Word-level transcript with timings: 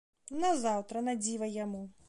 Назаўтра 0.43 1.05
на 1.11 1.17
дзіва 1.23 1.53
яму! 1.63 1.87